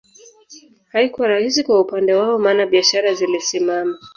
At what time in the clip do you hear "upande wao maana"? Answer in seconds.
1.81-2.65